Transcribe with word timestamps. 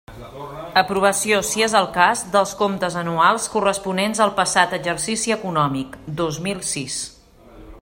Aprovació, 0.79 1.41
si 1.49 1.65
és 1.65 1.75
el 1.79 1.89
cas, 1.97 2.23
dels 2.35 2.53
comptes 2.61 2.97
anuals 3.03 3.45
corresponents 3.57 4.23
al 4.27 4.35
passat 4.41 4.75
exercici 4.81 5.35
econòmic, 5.39 6.01
dos 6.23 6.41
mil 6.49 6.65
sis. 6.75 7.01